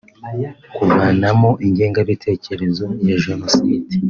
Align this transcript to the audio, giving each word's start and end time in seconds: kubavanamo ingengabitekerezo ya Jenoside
kubavanamo 0.75 1.49
ingengabitekerezo 1.65 2.85
ya 3.07 3.15
Jenoside 3.23 3.93